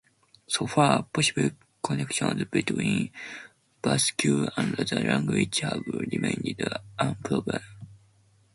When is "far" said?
0.65-1.03